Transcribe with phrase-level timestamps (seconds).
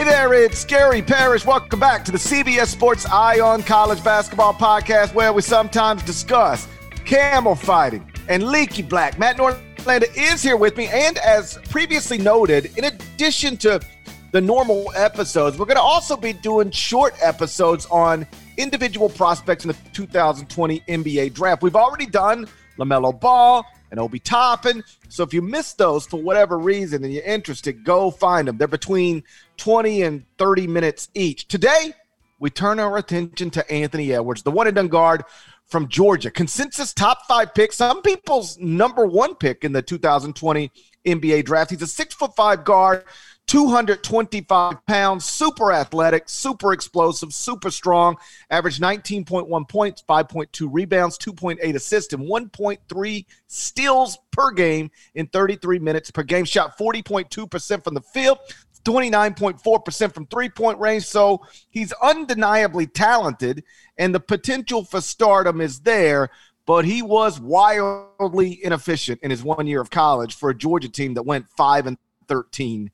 [0.00, 1.44] Hey there, it's Gary Parrish.
[1.44, 6.66] Welcome back to the CBS Sports Eye on College Basketball Podcast, where we sometimes discuss
[7.04, 9.18] camel fighting and leaky black.
[9.18, 13.78] Matt Norlander is here with me, and as previously noted, in addition to
[14.32, 19.68] the normal episodes, we're going to also be doing short episodes on individual prospects in
[19.68, 21.62] the 2020 NBA Draft.
[21.62, 24.82] We've already done LaMelo Ball, and Obi Toppin.
[25.08, 28.56] So if you missed those for whatever reason and you're interested, go find them.
[28.56, 29.22] They're between
[29.56, 31.48] 20 and 30 minutes each.
[31.48, 31.92] Today,
[32.38, 35.24] we turn our attention to Anthony Edwards, the one and done guard
[35.66, 36.30] from Georgia.
[36.30, 40.70] Consensus top five pick, some people's number one pick in the 2020
[41.06, 41.70] NBA draft.
[41.70, 43.04] He's a six foot five guard
[43.50, 48.16] 225 pounds, super athletic, super explosive, super strong.
[48.48, 56.12] Averaged 19.1 points, 5.2 rebounds, 2.8 assists, and 1.3 steals per game in 33 minutes
[56.12, 56.44] per game.
[56.44, 58.38] Shot 40.2% from the field,
[58.84, 61.06] 29.4% from three point range.
[61.06, 63.64] So he's undeniably talented,
[63.98, 66.30] and the potential for stardom is there.
[66.66, 71.14] But he was wildly inefficient in his one year of college for a Georgia team
[71.14, 72.92] that went 5 and 13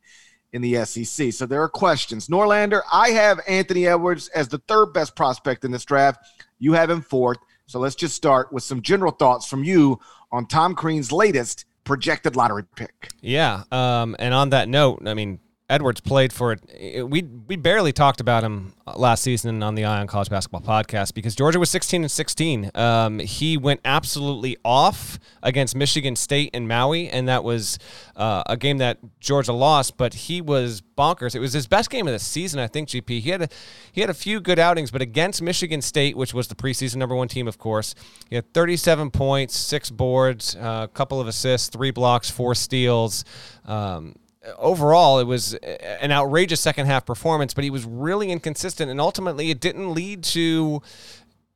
[0.57, 1.33] in the SEC.
[1.33, 2.29] So there are questions.
[2.29, 6.25] Norlander, I have Anthony Edwards as the third best prospect in this draft.
[6.59, 7.37] You have him fourth.
[7.67, 10.01] So let's just start with some general thoughts from you
[10.33, 13.11] on Tom Crean's latest projected lottery pick.
[13.21, 13.65] Yeah.
[13.71, 17.09] Um, and on that note, I mean, Edwards played for it.
[17.09, 21.13] We we barely talked about him last season on the Eye on College Basketball podcast
[21.13, 22.71] because Georgia was 16 and 16.
[22.77, 27.81] Um, he went absolutely off against Michigan State and Maui, and that was
[28.15, 29.97] uh, a game that Georgia lost.
[29.97, 31.35] But he was bonkers.
[31.35, 32.89] It was his best game of the season, I think.
[32.89, 33.21] GP.
[33.21, 33.49] He had a,
[33.91, 37.17] he had a few good outings, but against Michigan State, which was the preseason number
[37.17, 37.97] one team, of course,
[38.31, 43.25] he had 37 points, six boards, a uh, couple of assists, three blocks, four steals.
[43.65, 44.15] Um,
[44.59, 49.51] overall, it was an outrageous second half performance, but he was really inconsistent, and ultimately,
[49.51, 50.83] it didn't lead to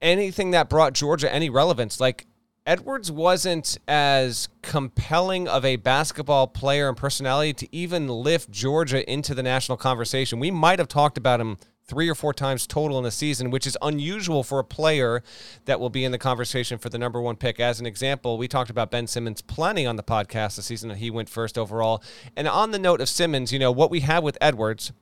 [0.03, 2.01] anything that brought Georgia any relevance.
[2.01, 2.27] Like
[2.67, 9.35] Edwards wasn't as compelling of a basketball player and personality to even lift Georgia into
[9.35, 10.39] the national conversation.
[10.39, 11.59] We might have talked about him
[11.91, 15.25] three or four times total in a season, which is unusual for a player
[15.65, 17.59] that will be in the conversation for the number one pick.
[17.59, 20.99] As an example, we talked about Ben Simmons plenty on the podcast the season that
[20.99, 22.01] he went first overall.
[22.37, 24.93] And on the note of Simmons, you know, what we have with Edwards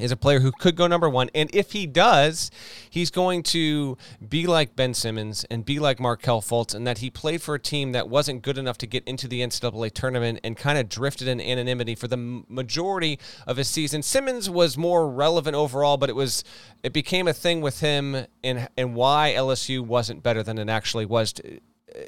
[0.00, 1.30] is a player who could go number one.
[1.34, 2.50] And if he does,
[2.88, 3.96] he's going to
[4.26, 7.58] be like Ben Simmons and be like Markelle Fultz, and that he played for a
[7.58, 11.28] team that wasn't good enough to get into the NCAA tournament and kind of drifted
[11.28, 14.02] in anonymity for the majority of his season.
[14.02, 16.44] Simmons was more relevant overall, but it was
[16.82, 21.06] it became a thing with him and and why LSU wasn't better than it actually
[21.06, 21.32] was.
[21.34, 21.56] To,
[21.94, 22.00] uh,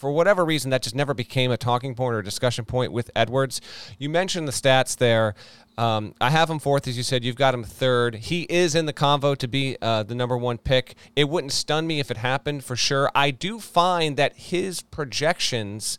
[0.00, 3.10] for whatever reason, that just never became a talking point or a discussion point with
[3.14, 3.60] Edwards.
[3.98, 5.34] You mentioned the stats there.
[5.78, 7.24] Um, I have him fourth, as you said.
[7.24, 8.16] You've got him third.
[8.16, 10.94] He is in the convo to be uh, the number one pick.
[11.16, 13.10] It wouldn't stun me if it happened for sure.
[13.14, 15.98] I do find that his projections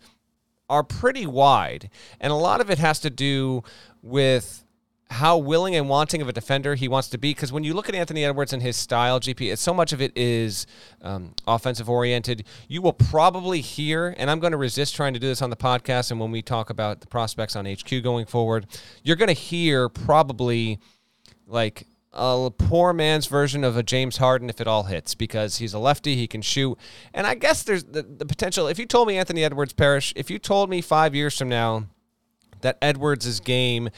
[0.70, 1.90] are pretty wide,
[2.20, 3.64] and a lot of it has to do
[4.02, 4.64] with
[5.11, 7.31] how willing and wanting of a defender he wants to be.
[7.31, 10.13] Because when you look at Anthony Edwards and his style, GP, so much of it
[10.16, 10.66] is
[11.01, 12.46] um, offensive oriented.
[12.69, 15.58] You will probably hear, and I'm going to resist trying to do this on the
[15.58, 18.67] podcast and when we talk about the prospects on HQ going forward,
[19.03, 20.79] you're going to hear probably
[21.46, 25.73] like a poor man's version of a James Harden if it all hits because he's
[25.73, 26.78] a lefty, he can shoot.
[27.14, 28.67] And I guess there's the, the potential.
[28.67, 31.87] If you told me Anthony Edwards Parrish, if you told me five years from now,
[32.61, 33.90] that Edwards' game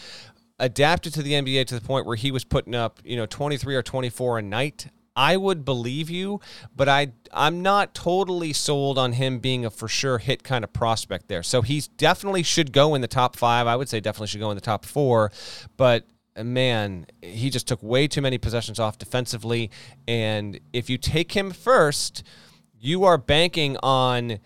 [0.60, 3.76] adapted to the NBA to the point where he was putting up, you know, 23
[3.76, 6.40] or 24 a night, I would believe you,
[6.76, 10.74] but I I'm not totally sold on him being a for sure hit kind of
[10.74, 11.44] prospect there.
[11.44, 13.68] So he's definitely should go in the top 5.
[13.68, 15.32] I would say definitely should go in the top 4,
[15.78, 19.70] but uh, man, he just took way too many possessions off defensively
[20.08, 22.24] and if you take him first,
[22.80, 24.40] you are banking on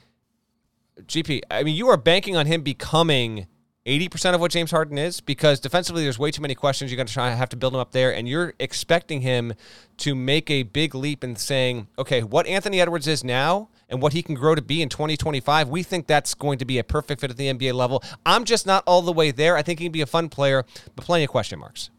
[1.02, 1.42] GP.
[1.50, 3.48] I mean, you are banking on him becoming
[3.88, 6.92] 80% of what James Harden is because defensively there's way too many questions.
[6.92, 9.54] You're going to try have to build him up there, and you're expecting him
[9.98, 14.12] to make a big leap in saying, okay, what Anthony Edwards is now and what
[14.12, 17.22] he can grow to be in 2025, we think that's going to be a perfect
[17.22, 18.04] fit at the NBA level.
[18.26, 19.56] I'm just not all the way there.
[19.56, 21.90] I think he can be a fun player, but plenty of question marks.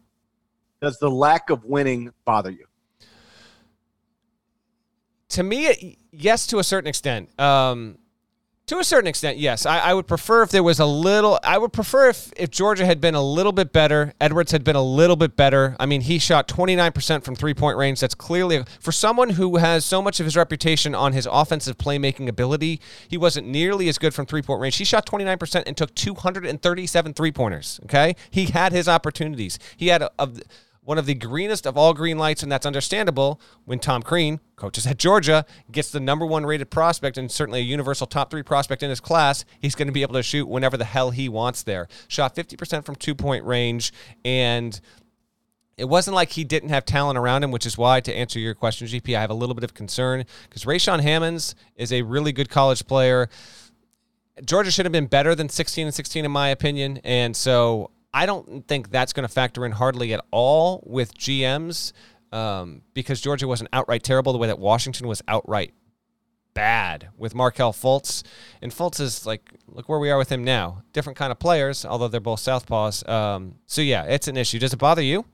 [0.81, 2.65] Does the lack of winning bother you?
[5.29, 7.39] To me, yes, to a certain extent.
[7.39, 7.97] Um,
[8.69, 9.65] to a certain extent, yes.
[9.65, 11.39] I, I, would prefer if there was a little.
[11.43, 14.13] I would prefer if, if Georgia had been a little bit better.
[14.21, 15.75] Edwards had been a little bit better.
[15.79, 17.99] I mean, he shot 29% from three point range.
[17.99, 22.27] That's clearly, for someone who has so much of his reputation on his offensive playmaking
[22.27, 24.77] ability, he wasn't nearly as good from three point range.
[24.77, 27.79] He shot 29% and took 237 three pointers.
[27.85, 28.15] Okay.
[28.29, 29.57] He had his opportunities.
[29.77, 30.29] He had a, a
[30.89, 34.87] one of the greenest of all green lights, and that's understandable when Tom Crean, coaches
[34.87, 38.81] at Georgia, gets the number one rated prospect and certainly a universal top three prospect
[38.81, 39.45] in his class.
[39.59, 41.87] He's going to be able to shoot whenever the hell he wants there.
[42.07, 43.93] Shot 50% from two point range,
[44.25, 44.81] and
[45.77, 48.55] it wasn't like he didn't have talent around him, which is why, to answer your
[48.55, 52.31] question, GP, I have a little bit of concern because Rayshaun Hammonds is a really
[52.31, 53.29] good college player.
[54.43, 56.99] Georgia should have been better than 16 and 16, in my opinion.
[57.03, 61.93] And so I don't think that's going to factor in hardly at all with GMs
[62.31, 65.73] um, because Georgia wasn't outright terrible the way that Washington was outright
[66.53, 68.23] bad with Markelle Fultz.
[68.61, 70.83] And Fultz is like, look where we are with him now.
[70.93, 73.07] Different kind of players, although they're both Southpaws.
[73.07, 74.59] Um, so, yeah, it's an issue.
[74.59, 75.25] Does it bother you?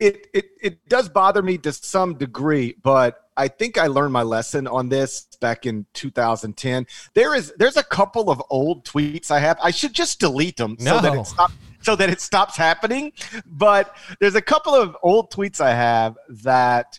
[0.00, 4.22] It, it, it does bother me to some degree, but I think I learned my
[4.22, 6.86] lesson on this back in 2010.
[7.14, 9.58] There is there's a couple of old tweets I have.
[9.62, 10.96] I should just delete them no.
[10.96, 13.12] so that it stops so that it stops happening.
[13.46, 16.98] But there's a couple of old tweets I have that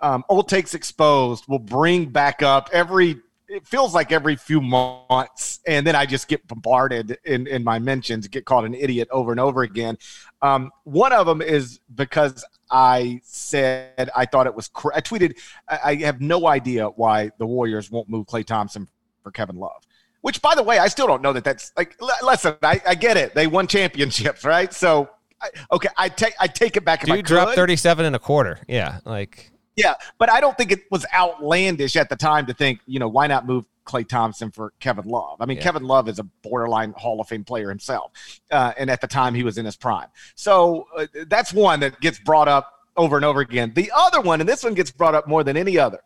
[0.00, 3.20] um, old takes exposed will bring back up every
[3.52, 7.78] it feels like every few months and then i just get bombarded in, in my
[7.78, 9.96] mentions get called an idiot over and over again
[10.42, 14.68] um, one of them is because I said I thought it was.
[14.68, 15.38] Cr- I tweeted.
[15.68, 18.88] I have no idea why the Warriors won't move Klay Thompson
[19.22, 19.82] for Kevin Love.
[20.22, 21.96] Which, by the way, I still don't know that that's like.
[22.22, 23.34] Listen, I, I get it.
[23.34, 24.72] They won championships, right?
[24.72, 25.10] So,
[25.40, 27.04] I, okay, I take I take it back.
[27.04, 28.58] Dude dropped thirty-seven and a quarter.
[28.66, 29.51] Yeah, like.
[29.76, 33.08] Yeah, but I don't think it was outlandish at the time to think, you know,
[33.08, 35.40] why not move Klay Thompson for Kevin Love.
[35.40, 35.64] I mean, yeah.
[35.64, 38.12] Kevin Love is a borderline Hall of Fame player himself,
[38.50, 40.08] uh, and at the time he was in his prime.
[40.34, 43.72] So uh, that's one that gets brought up over and over again.
[43.74, 46.00] The other one, and this one gets brought up more than any other,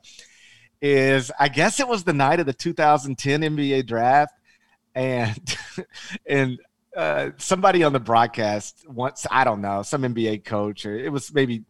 [0.81, 4.35] is I guess it was the night of the 2010 NBA draft,
[4.95, 5.57] and
[6.27, 6.59] and
[6.97, 11.33] uh, somebody on the broadcast once I don't know some NBA coach or it was
[11.35, 11.65] maybe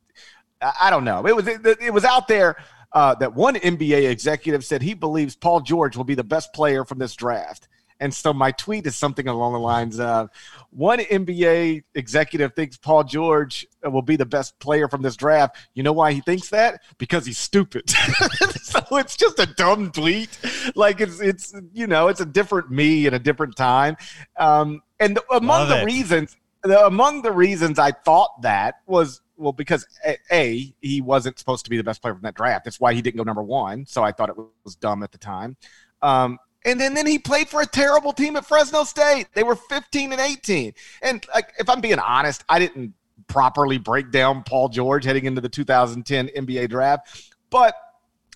[0.60, 2.56] I don't know it was it, it was out there
[2.92, 6.84] uh, that one NBA executive said he believes Paul George will be the best player
[6.84, 7.68] from this draft.
[8.00, 10.30] And so my tweet is something along the lines of
[10.70, 15.56] one NBA executive thinks Paul George will be the best player from this draft.
[15.74, 16.82] You know why he thinks that?
[16.98, 17.88] Because he's stupid.
[18.62, 20.38] so it's just a dumb tweet.
[20.74, 23.96] Like it's it's you know, it's a different me at a different time.
[24.36, 25.84] Um, and among Love the it.
[25.84, 29.86] reasons among the reasons I thought that was well, because
[30.32, 32.64] a, he wasn't supposed to be the best player from that draft.
[32.64, 33.86] That's why he didn't go number one.
[33.86, 35.56] So I thought it was dumb at the time.
[36.02, 39.28] Um, and then, then he played for a terrible team at Fresno State.
[39.34, 40.74] They were 15 and 18.
[41.02, 42.92] And like, if I'm being honest, I didn't
[43.28, 47.32] properly break down Paul George heading into the 2010 NBA draft.
[47.50, 47.74] But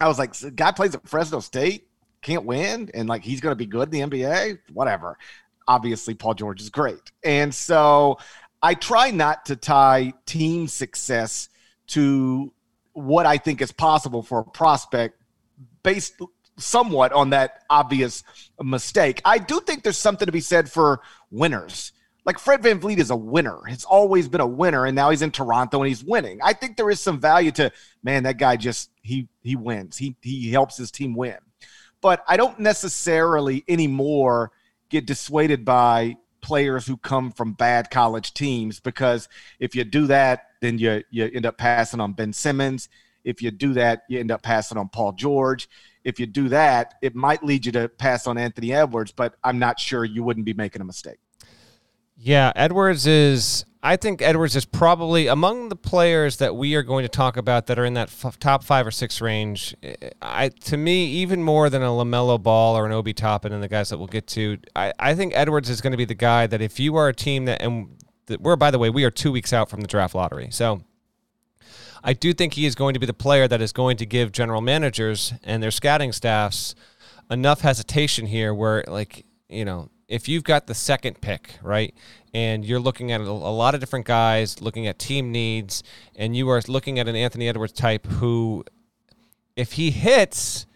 [0.00, 1.88] I was like, guy plays at Fresno State,
[2.22, 4.58] can't win, and like he's going to be good in the NBA.
[4.72, 5.18] Whatever.
[5.66, 7.12] Obviously, Paul George is great.
[7.24, 8.18] And so
[8.62, 11.48] I try not to tie team success
[11.88, 12.52] to
[12.92, 15.20] what I think is possible for a prospect
[15.82, 16.20] based
[16.58, 18.22] somewhat on that obvious
[18.62, 19.20] mistake.
[19.24, 21.00] I do think there's something to be said for
[21.30, 21.92] winners.
[22.26, 23.64] Like Fred VanVleet is a winner.
[23.66, 26.38] He's always been a winner, and now he's in Toronto and he's winning.
[26.42, 29.96] I think there is some value to man, that guy just he he wins.
[29.96, 31.38] He he helps his team win.
[32.02, 34.52] But I don't necessarily anymore
[34.90, 39.28] get dissuaded by players who come from bad college teams because
[39.58, 42.88] if you do that, then you you end up passing on Ben Simmons.
[43.24, 45.68] If you do that, you end up passing on Paul George.
[46.04, 49.58] If you do that, it might lead you to pass on Anthony Edwards, but I'm
[49.58, 51.18] not sure you wouldn't be making a mistake.
[52.22, 53.64] Yeah, Edwards is.
[53.82, 57.66] I think Edwards is probably among the players that we are going to talk about
[57.68, 59.74] that are in that f- top five or six range.
[59.82, 63.62] Eh, I, to me, even more than a Lamelo Ball or an Obi Toppin and
[63.62, 64.58] the guys that we'll get to.
[64.76, 67.14] I, I think Edwards is going to be the guy that if you are a
[67.14, 67.88] team that, and
[68.26, 70.82] that we're by the way, we are two weeks out from the draft lottery, so
[72.04, 74.30] I do think he is going to be the player that is going to give
[74.30, 76.74] general managers and their scouting staffs
[77.30, 81.94] enough hesitation here where, like, you know, if you've got the second pick, right,
[82.34, 85.84] and you're looking at a, lot of different guys, looking at team needs,
[86.16, 88.64] and you are looking at an Anthony Edwards type who,
[89.56, 90.66] if he hits,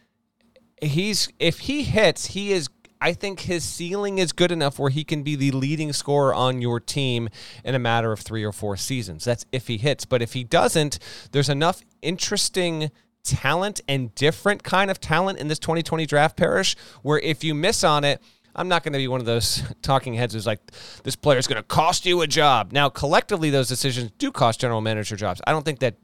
[0.81, 2.69] he's if he hits, he is
[3.00, 6.62] I think his ceiling is good enough where he can be the leading scorer on
[6.62, 7.29] your team
[7.64, 9.25] in a matter of three or four seasons.
[9.25, 10.05] That's if he hits.
[10.07, 10.99] But if he doesn't,
[11.33, 12.91] there's enough interesting
[13.25, 17.85] talent and different kind of talent in this 2020 draft Parrish where if you miss
[17.85, 18.23] on it,
[18.54, 20.61] I'm not going to be one of those talking heads who's like,
[21.02, 22.73] this player is going to cost you a job.
[22.73, 25.40] Now, collectively, those decisions do cost general manager jobs.
[25.46, 25.96] I don't think that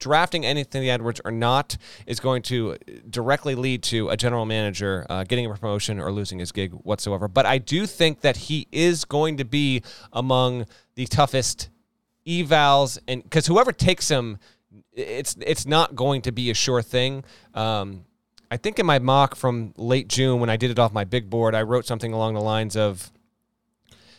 [0.00, 1.76] drafting Anthony Edwards or not
[2.06, 2.76] is going to
[3.08, 7.28] directly lead to a general manager uh, getting a promotion or losing his gig whatsoever.
[7.28, 10.66] But I do think that he is going to be among
[10.96, 11.68] the toughest
[12.26, 14.38] evals, and because whoever takes him,
[14.92, 17.24] it's it's not going to be a sure thing.
[17.54, 18.04] Um,
[18.50, 21.30] I think in my mock from late June when I did it off my big
[21.30, 23.12] board, I wrote something along the lines of,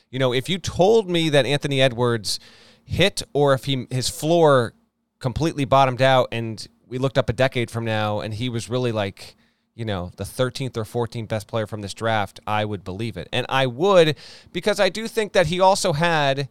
[0.10, 2.40] you know, if you told me that Anthony Edwards
[2.86, 4.74] hit or if he his floor
[5.20, 8.92] completely bottomed out and we looked up a decade from now and he was really
[8.92, 9.36] like
[9.76, 13.30] you know the 13th or 14th best player from this draft i would believe it.
[13.32, 14.18] And i would
[14.52, 16.50] because i do think that he also had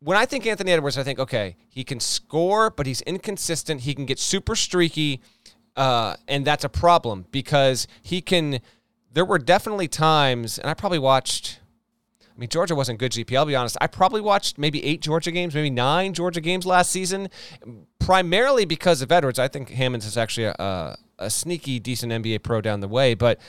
[0.00, 3.82] when i think anthony edwards i think okay he can score but he's inconsistent.
[3.82, 5.20] He can get super streaky
[5.76, 8.60] uh, and that's a problem because he can
[9.12, 11.60] there were definitely times and i probably watched
[12.20, 13.36] I mean, Georgia wasn't good GP.
[13.36, 13.76] I'll be honest.
[13.80, 17.30] I probably watched maybe eight Georgia games, maybe nine Georgia games last season,
[17.98, 19.40] primarily because of Edwards.
[19.40, 23.40] I think Hammonds is actually a, a sneaky, decent NBA pro down the way, but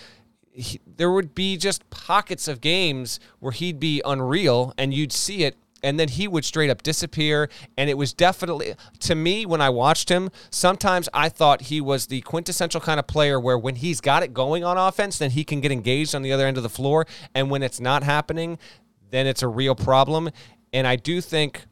[0.49, 5.43] he, there would be just pockets of games where he'd be unreal, and you'd see
[5.43, 7.49] it and then he would straight up disappear.
[7.77, 12.07] And it was definitely, to me, when I watched him, sometimes I thought he was
[12.07, 15.43] the quintessential kind of player where when he's got it going on offense, then he
[15.43, 17.05] can get engaged on the other end of the floor.
[17.33, 18.57] And when it's not happening,
[19.11, 20.29] then it's a real problem.
[20.73, 21.65] And I do think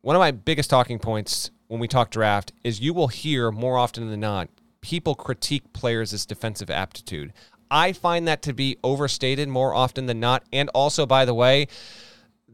[0.00, 3.78] one of my biggest talking points when we talk draft is you will hear more
[3.78, 4.48] often than not
[4.80, 7.32] people critique players' defensive aptitude.
[7.70, 10.44] I find that to be overstated more often than not.
[10.52, 11.68] And also, by the way,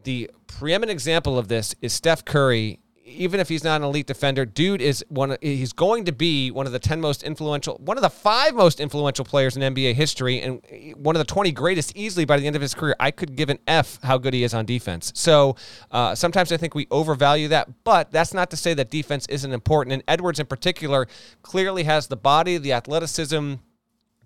[0.05, 2.81] the preeminent example of this is Steph Curry.
[3.05, 5.37] Even if he's not an elite defender, dude is one.
[5.41, 8.79] He's going to be one of the ten most influential, one of the five most
[8.79, 10.63] influential players in NBA history, and
[10.97, 12.95] one of the twenty greatest easily by the end of his career.
[13.01, 15.11] I could give an F how good he is on defense.
[15.17, 15.57] So
[15.91, 19.53] uh, sometimes I think we overvalue that, but that's not to say that defense isn't
[19.53, 19.95] important.
[19.95, 21.09] And Edwards, in particular,
[21.43, 23.55] clearly has the body, the athleticism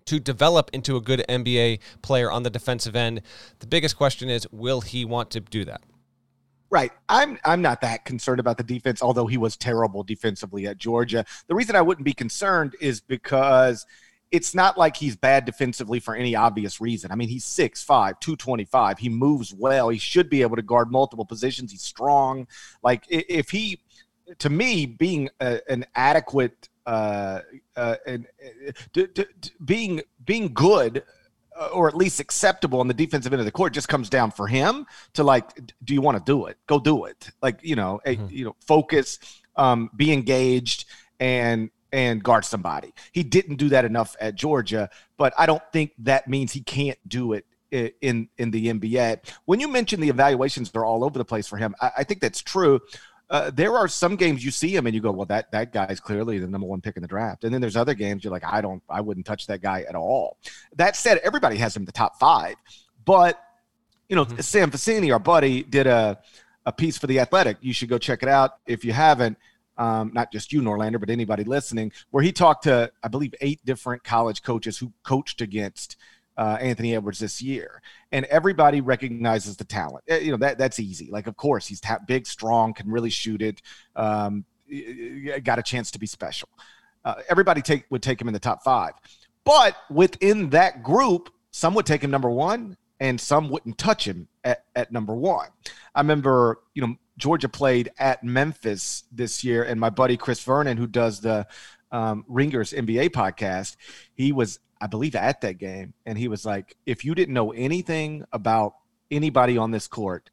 [0.07, 3.23] to develop into a good NBA player on the defensive end.
[3.59, 5.83] The biggest question is, will he want to do that?
[6.71, 6.91] Right.
[7.09, 11.25] I'm I'm not that concerned about the defense, although he was terrible defensively at Georgia.
[11.47, 13.87] The reason I wouldn't be concerned is because
[14.33, 17.13] it's not like he's bad defensively for any obvious reason.
[17.13, 18.99] I mean, he's 6'5, 225.
[18.99, 19.89] He moves well.
[19.91, 21.71] He should be able to guard multiple positions.
[21.71, 22.49] He's strong.
[22.83, 23.81] Like if he
[24.39, 27.41] to me being a, an adequate uh,
[27.77, 28.27] uh, and
[28.97, 29.23] uh,
[29.65, 31.03] being being good
[31.59, 34.31] uh, or at least acceptable on the defensive end of the court just comes down
[34.31, 36.59] for him to like do you want to do it?
[36.67, 37.31] Go do it.
[37.43, 38.25] Like you know mm-hmm.
[38.25, 39.19] a, you know focus
[39.57, 40.87] um, be engaged
[41.21, 42.93] and and guard somebody.
[43.13, 46.99] He didn't do that enough at georgia but i don't think that means he can't
[47.09, 51.25] do it in in the nba when you mention the evaluations they're all over the
[51.25, 52.81] place for him I, I think that's true
[53.31, 56.01] uh, there are some games you see him and you go, well, that that guy's
[56.01, 57.45] clearly the number one pick in the draft.
[57.45, 59.95] And then there's other games you're like, I don't, I wouldn't touch that guy at
[59.95, 60.39] all.
[60.77, 62.57] That said, everybody has him in the top five,
[63.05, 63.41] but
[64.09, 64.41] you know, mm-hmm.
[64.41, 66.19] Sam Vecenie, our buddy, did a
[66.67, 67.59] a piece for the Athletic.
[67.61, 69.39] You should go check it out if you haven't.
[69.77, 73.61] Um, not just you, Norlander, but anybody listening, where he talked to, I believe, eight
[73.65, 75.97] different college coaches who coached against
[76.37, 80.05] uh, Anthony Edwards this year, and everybody recognizes the talent.
[80.09, 81.09] Eh, you know that that's easy.
[81.11, 83.63] Like, of course, he's big, strong, can really shoot it.
[83.95, 84.45] Um,
[85.43, 86.49] got a chance to be special.
[87.05, 88.95] Uh, everybody take would take him in the top five,
[89.45, 94.29] but within that group, some would take him number one, and some wouldn't touch him
[94.43, 95.49] at, at number one.
[95.95, 100.77] I remember, you know, Georgia played at Memphis this year, and my buddy Chris Vernon,
[100.77, 101.47] who does the
[101.93, 103.77] um, Ringers NBA podcast,
[104.15, 107.53] he was I believe, at that game, and he was like, "If you didn't know
[107.53, 108.75] anything about
[109.11, 110.29] anybody on this court,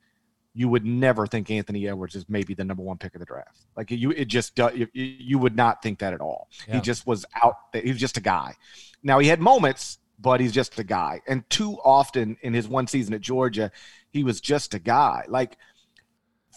[0.54, 3.66] you would never think Anthony Edwards is maybe the number one pick of the draft.
[3.78, 6.50] Like you, it just you, you would not think that at all.
[6.68, 6.76] Yeah.
[6.76, 7.56] He just was out.
[7.74, 8.56] He was just a guy.
[9.02, 11.22] Now he had moments, but he's just a guy.
[11.28, 13.72] And too often in his one season at Georgia,
[14.10, 15.24] he was just a guy.
[15.30, 15.58] Like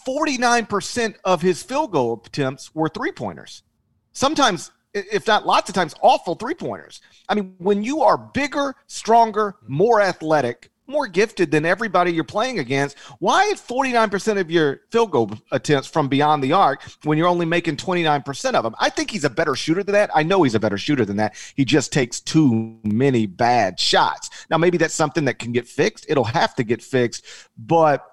[0.06, 3.62] 49% of his field goal attempts were three pointers.
[4.12, 7.00] Sometimes, if not lots of times, awful three pointers.
[7.28, 12.58] I mean, when you are bigger, stronger, more athletic, more gifted than everybody you're playing
[12.58, 12.98] against.
[13.18, 17.76] Why 49% of your field goal attempts from beyond the arc when you're only making
[17.76, 18.74] 29% of them?
[18.78, 20.10] I think he's a better shooter than that.
[20.14, 21.34] I know he's a better shooter than that.
[21.56, 24.46] He just takes too many bad shots.
[24.50, 26.06] Now, maybe that's something that can get fixed.
[26.08, 27.24] It'll have to get fixed.
[27.56, 28.04] But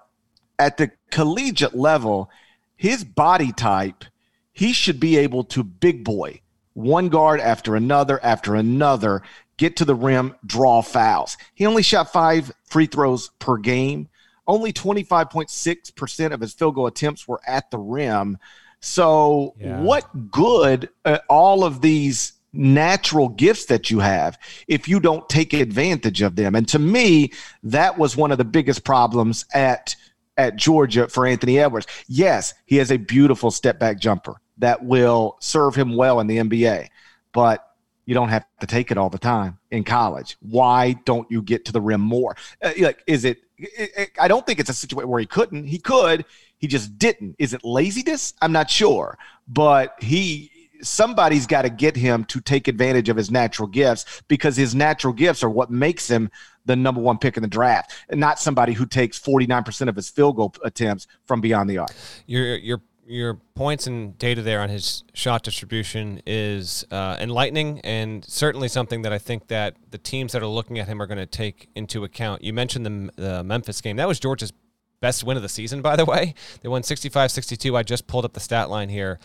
[0.58, 2.30] at the collegiate level,
[2.76, 4.04] his body type,
[4.52, 6.40] he should be able to big boy
[6.74, 9.22] one guard after another after another
[9.56, 11.36] get to the rim, draw fouls.
[11.54, 14.08] He only shot five free throws per game.
[14.46, 18.38] Only 25.6% of his field goal attempts were at the rim.
[18.80, 19.80] So, yeah.
[19.80, 24.36] what good uh, all of these natural gifts that you have
[24.66, 26.56] if you don't take advantage of them?
[26.56, 27.30] And to me,
[27.62, 29.94] that was one of the biggest problems at
[30.36, 31.86] at Georgia for Anthony Edwards.
[32.08, 36.38] Yes, he has a beautiful step back jumper that will serve him well in the
[36.38, 36.86] NBA,
[37.32, 37.68] but
[38.06, 40.36] you don't have to take it all the time in college.
[40.40, 42.36] Why don't you get to the rim more?
[42.62, 44.10] Uh, like, is it, it, it?
[44.20, 45.66] I don't think it's a situation where he couldn't.
[45.66, 46.24] He could.
[46.58, 47.34] He just didn't.
[47.40, 48.34] Is it laziness?
[48.40, 50.50] I'm not sure, but he.
[50.80, 55.12] Somebody's got to get him to take advantage of his natural gifts because his natural
[55.12, 56.28] gifts are what makes him
[56.66, 60.10] the number one pick in the draft, and not somebody who takes 49% of his
[60.10, 61.92] field goal attempts from beyond the arc.
[62.26, 68.24] You're you're your points and data there on his shot distribution is uh, enlightening and
[68.24, 71.18] certainly something that I think that the teams that are looking at him are going
[71.18, 72.42] to take into account.
[72.42, 73.96] You mentioned the, the Memphis game.
[73.96, 74.52] That was Georgia's
[75.00, 76.34] best win of the season, by the way.
[76.60, 77.76] They won 65-62.
[77.76, 79.18] I just pulled up the stat line here.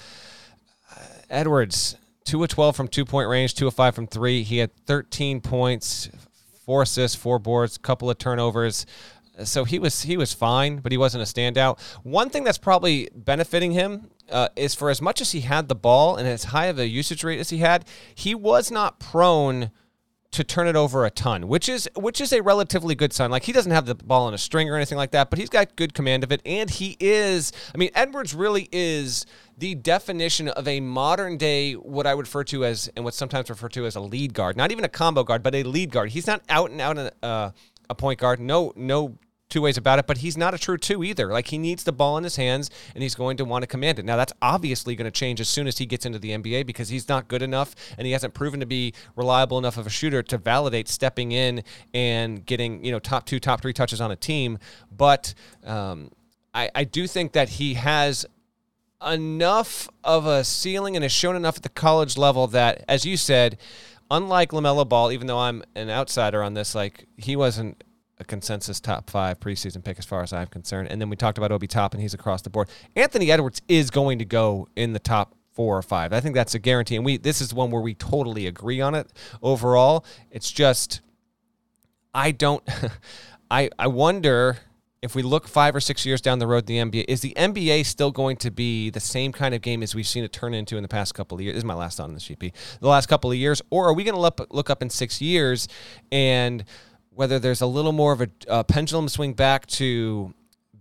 [0.92, 4.44] Uh, Edwards, 2 of 12 from two-point range, 2 of 5 from 3.
[4.44, 6.10] He had 13 points,
[6.66, 8.86] 4 assists, 4 boards, couple of turnovers
[9.44, 11.80] so he was he was fine, but he wasn't a standout.
[12.04, 15.76] One thing that's probably benefiting him uh, is for as much as he had the
[15.76, 19.72] ball and as high of a usage rate as he had, he was not prone
[20.32, 23.32] to turn it over a ton, which is which is a relatively good sign.
[23.32, 25.50] Like he doesn't have the ball on a string or anything like that, but he's
[25.50, 27.52] got good command of it, and he is.
[27.74, 29.26] I mean, Edwards really is
[29.58, 33.50] the definition of a modern day what I would refer to as and what's sometimes
[33.50, 36.10] referred to as a lead guard, not even a combo guard, but a lead guard.
[36.10, 37.52] He's not out and out uh,
[37.90, 38.40] a point guard.
[38.40, 39.18] No, no
[39.50, 41.32] two ways about it, but he's not a true two either.
[41.32, 44.00] Like he needs the ball in his hands and he's going to want to command
[44.00, 44.06] it.
[44.06, 46.90] Now that's obviously going to change as soon as he gets into the NBA because
[46.90, 50.22] he's not good enough and he hasn't proven to be reliable enough of a shooter
[50.24, 54.16] to validate stepping in and getting, you know, top two, top three touches on a
[54.16, 54.60] team.
[54.92, 55.34] But
[55.64, 56.12] um,
[56.54, 58.26] I, I do think that he has
[59.06, 63.16] enough of a ceiling and has shown enough at the college level that, as you
[63.16, 63.58] said,
[64.10, 67.84] unlike LaMelo Ball, even though I'm an outsider on this, like he wasn't
[68.20, 70.90] a consensus top five preseason pick as far as I'm concerned.
[70.90, 72.70] And then we talked about Obi Toppin he's across the board.
[72.96, 76.14] Anthony Edwards is going to go in the top four or five.
[76.14, 76.96] I think that's a guarantee.
[76.96, 80.06] And we this is one where we totally agree on it overall.
[80.32, 81.02] It's just
[82.14, 82.64] I don't
[83.52, 84.58] I I wonder
[85.02, 87.34] if we look five or six years down the road, in the NBA is the
[87.38, 90.56] NBA still going to be the same kind of game as we've seen it turn
[90.56, 91.54] into in the past couple of years?
[91.54, 92.52] This is my last on the GP.
[92.80, 95.68] The last couple of years, or are we going to look up in six years
[96.12, 96.66] and
[97.18, 100.34] whether there's a little more of a, a pendulum swing back to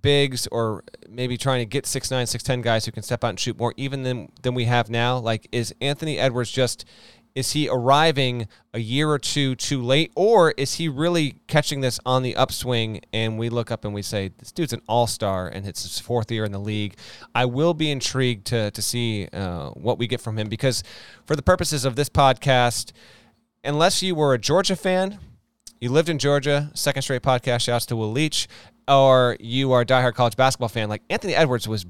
[0.02, 3.30] bigs or maybe trying to get six nine, six ten guys who can step out
[3.30, 5.16] and shoot more even than than we have now.
[5.16, 6.84] Like, is Anthony Edwards just
[7.34, 11.98] is he arriving a year or two too late, or is he really catching this
[12.04, 13.00] on the upswing?
[13.14, 15.98] And we look up and we say, this dude's an all star and it's his
[15.98, 16.96] fourth year in the league.
[17.34, 20.82] I will be intrigued to, to see uh, what we get from him because,
[21.24, 22.92] for the purposes of this podcast,
[23.64, 25.18] unless you were a Georgia fan,
[25.80, 28.48] you lived in Georgia, second straight podcast, shouts to Will Leach,
[28.88, 31.86] or you are a diehard college basketball fan, like Anthony Edwards was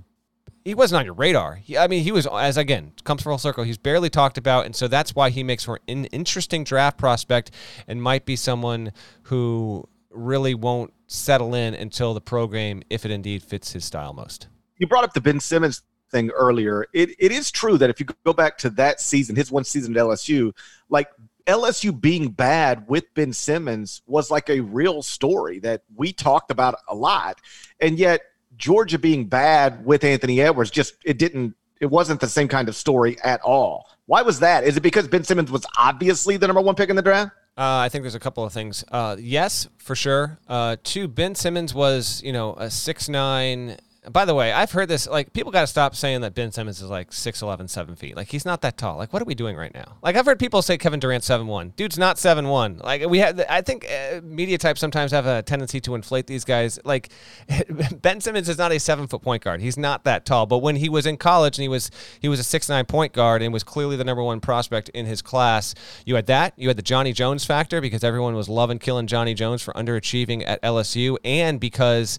[0.64, 1.55] he wasn't on your radar.
[1.55, 3.62] He, I mean, he was as again comes full circle.
[3.62, 7.53] He's barely talked about, and so that's why he makes for an interesting draft prospect
[7.87, 8.92] and might be someone
[9.25, 14.49] who really won't settle in until the program, if it indeed fits his style most.
[14.79, 16.87] You brought up the Ben Simmons thing earlier.
[16.92, 19.96] It it is true that if you go back to that season, his one season
[19.96, 20.53] at LSU,
[20.88, 21.09] like
[21.46, 26.76] LSU being bad with Ben Simmons was like a real story that we talked about
[26.88, 27.40] a lot.
[27.80, 28.22] And yet
[28.56, 32.74] Georgia being bad with Anthony Edwards just it didn't it wasn't the same kind of
[32.74, 33.87] story at all.
[34.06, 34.64] Why was that?
[34.64, 37.32] Is it because Ben Simmons was obviously the number one pick in the draft?
[37.59, 38.85] Uh, I think there's a couple of things.
[38.90, 40.38] Uh, yes, for sure.
[40.46, 43.76] Uh, two, Ben Simmons was, you know, a six nine
[44.11, 45.07] by the way, I've heard this.
[45.09, 48.16] Like, people got to stop saying that Ben Simmons is like 6'11, 7 feet.
[48.16, 48.97] Like, he's not that tall.
[48.97, 49.97] Like, what are we doing right now?
[50.03, 51.75] Like, I've heard people say Kevin Durant 7'1.
[51.77, 52.83] Dude's not 7'1.
[52.83, 56.45] Like, we have, I think uh, media types sometimes have a tendency to inflate these
[56.45, 56.79] guys.
[56.85, 57.11] Like,
[58.01, 59.61] Ben Simmons is not a seven foot point guard.
[59.61, 60.47] He's not that tall.
[60.47, 61.90] But when he was in college and he was,
[62.21, 65.07] he was a six nine point guard and was clearly the number one prospect in
[65.07, 66.55] his class, you had that.
[66.57, 70.45] You had the Johnny Jones factor because everyone was loving killing Johnny Jones for underachieving
[70.47, 72.19] at LSU and because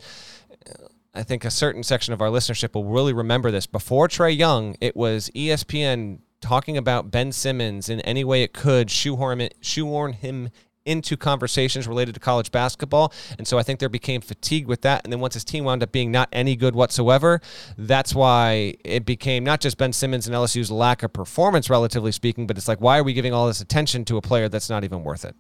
[1.13, 3.65] I think a certain section of our listenership will really remember this.
[3.65, 8.91] Before Trae Young, it was ESPN talking about Ben Simmons in any way it could
[8.91, 10.49] shoehorn him, shoehorn him
[10.87, 13.13] into conversations related to college basketball.
[13.37, 15.01] And so I think there became fatigue with that.
[15.03, 17.41] And then once his team wound up being not any good whatsoever,
[17.77, 22.47] that's why it became not just Ben Simmons and LSU's lack of performance, relatively speaking,
[22.47, 24.85] but it's like, why are we giving all this attention to a player that's not
[24.85, 25.35] even worth it?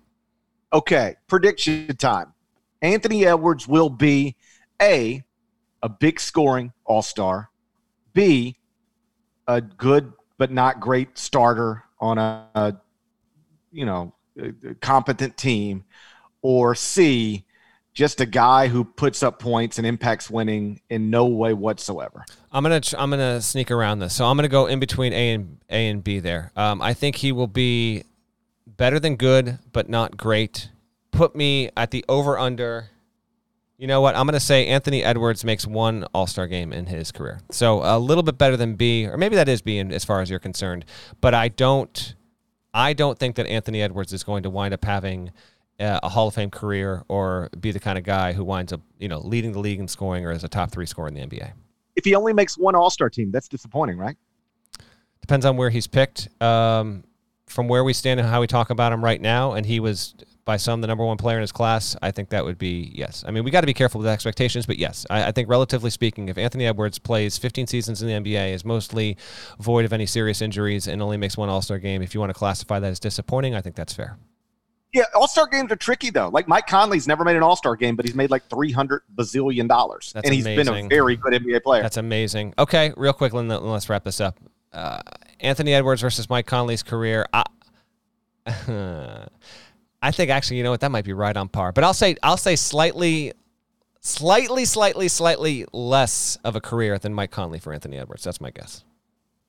[0.73, 2.33] Okay, prediction time.
[2.81, 4.35] Anthony Edwards will be
[4.81, 5.23] A,
[5.83, 7.49] a big scoring all star,
[8.13, 8.57] B,
[9.47, 12.75] a good but not great starter on a, a
[13.71, 15.83] you know a competent team,
[16.41, 17.45] or C,
[17.93, 22.25] just a guy who puts up points and impacts winning in no way whatsoever.
[22.51, 25.57] I'm gonna I'm gonna sneak around this, so I'm gonna go in between A and
[25.69, 26.51] A and B there.
[26.55, 28.03] Um, I think he will be
[28.65, 30.69] better than good, but not great.
[31.11, 32.89] Put me at the over under
[33.77, 34.15] you know what?
[34.15, 37.39] I'm going to say Anthony Edwards makes one All Star game in his career.
[37.51, 40.29] So a little bit better than B, or maybe that is B as far as
[40.29, 40.85] you're concerned.
[41.21, 42.15] But I don't,
[42.73, 45.31] I don't think that Anthony Edwards is going to wind up having
[45.79, 48.81] uh, a Hall of Fame career or be the kind of guy who winds up,
[48.97, 51.21] you know, leading the league in scoring or as a top three scorer in the
[51.21, 51.51] NBA.
[51.95, 54.17] If he only makes one All Star team, that's disappointing, right?
[55.21, 56.29] Depends on where he's picked.
[56.41, 57.03] Um,
[57.47, 60.13] from where we stand and how we talk about him right now, and he was
[60.47, 63.23] by some the number one player in his class, I think that would be yes.
[63.27, 65.89] I mean, we got to be careful with expectations, but yes, I, I, think relatively
[65.89, 69.17] speaking, if Anthony Edwards plays 15 seasons in the NBA, is mostly
[69.59, 72.29] void of any serious injuries, and only makes one All Star game, if you want
[72.29, 74.17] to classify that as disappointing, I think that's fair.
[74.93, 76.29] Yeah, All Star games are tricky though.
[76.29, 79.03] Like Mike Conley's never made an All Star game, but he's made like three hundred
[79.15, 80.65] bazillion dollars, and he's amazing.
[80.65, 81.81] been a very good NBA player.
[81.81, 82.53] That's amazing.
[82.57, 84.39] Okay, real quick, let's wrap this up.
[84.71, 85.01] Uh,
[85.39, 87.25] Anthony Edwards versus Mike Conley's career.
[87.33, 87.43] I,
[90.01, 91.71] I think actually, you know what, that might be right on par.
[91.71, 93.33] But I'll say I'll say slightly
[94.01, 98.23] slightly, slightly, slightly less of a career than Mike Conley for Anthony Edwards.
[98.23, 98.83] That's my guess.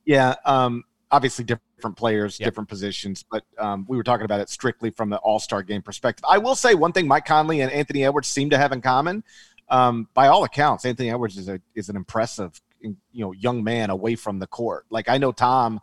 [0.05, 0.35] Yeah.
[0.45, 2.49] Um, obviously different players, yep.
[2.49, 5.83] different positions, but um, we were talking about it strictly from the All Star game
[5.83, 6.25] perspective.
[6.29, 9.23] I will say one thing: Mike Conley and Anthony Edwards seem to have in common.
[9.71, 13.91] Um, by all accounts, Anthony Edwards is a is an impressive, you know, young man
[13.91, 14.87] away from the court.
[14.91, 15.81] Like I know Tom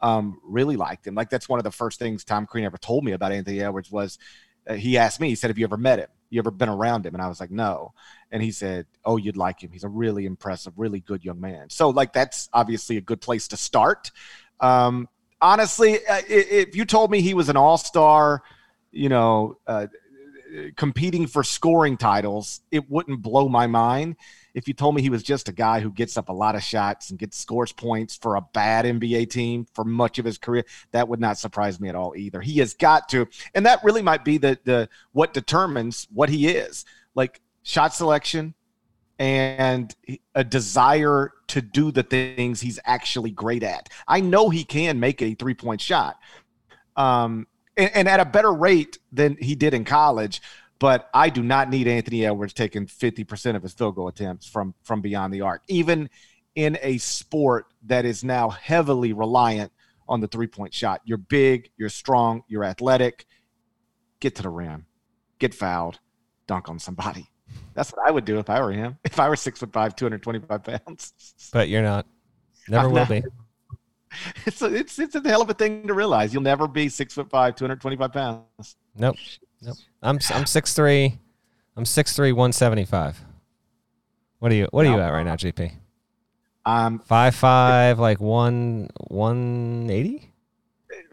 [0.00, 1.14] um, really liked him.
[1.14, 3.90] Like that's one of the first things Tom Crean ever told me about Anthony Edwards
[3.90, 4.18] was
[4.68, 6.08] uh, he asked me, he said, "Have you ever met him?
[6.30, 7.94] You ever been around him?" And I was like, "No."
[8.30, 9.70] And he said, "Oh, you'd like him.
[9.72, 13.48] He's a really impressive, really good young man." So like that's obviously a good place
[13.48, 14.10] to start.
[14.60, 15.08] Um,
[15.40, 18.42] honestly, uh, if you told me he was an all star,
[18.92, 19.58] you know.
[19.66, 19.86] Uh,
[20.76, 24.16] competing for scoring titles, it wouldn't blow my mind
[24.58, 26.64] if you told me he was just a guy who gets up a lot of
[26.64, 30.64] shots and gets scores points for a bad NBA team for much of his career,
[30.90, 32.40] that would not surprise me at all either.
[32.40, 36.48] He has got to, and that really might be the the what determines what he
[36.48, 36.84] is.
[37.14, 38.54] Like shot selection
[39.20, 39.94] and
[40.34, 43.88] a desire to do the things he's actually great at.
[44.08, 46.16] I know he can make a three-point shot.
[46.96, 50.40] Um, and, and at a better rate than he did in college,
[50.78, 54.74] but I do not need Anthony Edwards taking 50% of his field goal attempts from
[54.84, 56.08] from beyond the arc, even
[56.54, 59.72] in a sport that is now heavily reliant
[60.08, 61.00] on the three point shot.
[61.04, 63.26] You're big, you're strong, you're athletic.
[64.20, 64.86] Get to the rim,
[65.38, 66.00] get fouled,
[66.46, 67.30] dunk on somebody.
[67.74, 68.98] That's what I would do if I were him.
[69.04, 71.34] If I were six foot five, 225 pounds.
[71.52, 72.06] But you're not.
[72.68, 73.08] Never I'm will not.
[73.08, 73.22] be.
[74.46, 76.32] It's a, it's it's a hell of a thing to realize.
[76.32, 78.76] You'll never be six foot five, 225 pounds.
[78.96, 79.16] Nope.
[79.62, 79.76] Nope.
[80.02, 81.18] I'm I'm six three.
[81.76, 83.18] I'm six three one seventy five.
[84.38, 85.72] What are you What are you at right now, GP?
[86.64, 90.32] Um, five five, like one one eighty.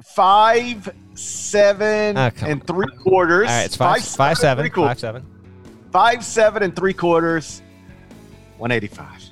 [0.03, 3.49] Five seven oh, and three quarters.
[3.49, 5.25] All right, it's five, five, five seven, seven five seven.
[5.91, 7.61] Five seven and three quarters.
[8.57, 9.23] One eighty five.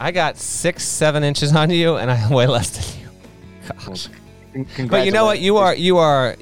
[0.00, 3.08] I got six seven inches on you, and I weigh less than you.
[3.68, 4.08] Gosh.
[4.54, 5.40] Well, but you know what?
[5.40, 6.36] You are you are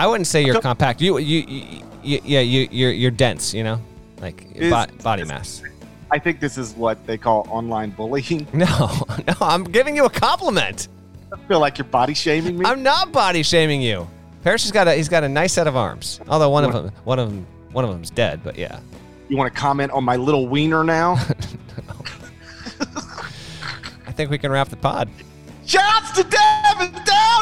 [0.00, 1.02] I wouldn't say you're compact.
[1.02, 3.52] You, you, you, you, yeah, you, you're, you're dense.
[3.52, 3.80] You know,
[4.22, 5.62] like is, body mass.
[6.10, 8.46] I think this is what they call online bullying.
[8.54, 8.66] No,
[9.28, 10.88] no, I'm giving you a compliment.
[11.30, 12.64] I feel like you're body shaming me.
[12.64, 14.08] I'm not body shaming you.
[14.42, 16.18] Parrish has got a he's got a nice set of arms.
[16.28, 18.80] Although one of them one of them one of them's dead, but yeah.
[19.28, 21.12] You want to comment on my little wiener now?
[24.06, 25.10] I think we can wrap the pod.
[25.66, 26.92] Shouts to Devin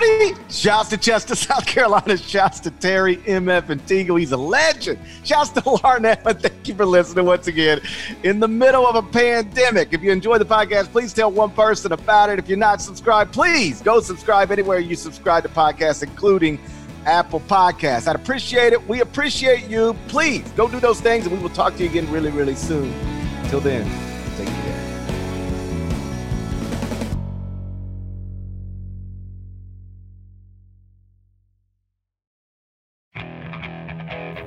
[0.01, 0.35] Downey.
[0.49, 2.17] Shouts to Chester, South Carolina.
[2.17, 4.19] Shouts to Terry, MF, and Teagle.
[4.19, 4.99] He's a legend.
[5.25, 6.23] Shouts to Larnell.
[6.29, 7.81] But thank you for listening once again.
[8.23, 11.93] In the middle of a pandemic, if you enjoy the podcast, please tell one person
[11.93, 12.39] about it.
[12.39, 16.59] If you're not subscribed, please go subscribe anywhere you subscribe to podcasts, including
[17.07, 18.09] Apple Podcasts.
[18.09, 18.89] I'd appreciate it.
[18.89, 19.97] We appreciate you.
[20.09, 22.93] Please go do those things, and we will talk to you again really, really soon.
[23.43, 24.08] Until then,